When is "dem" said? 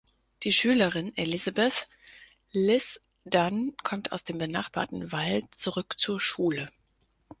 4.23-4.39